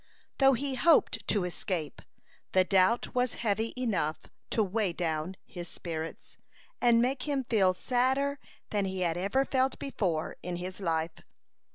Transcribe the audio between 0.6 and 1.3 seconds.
hoped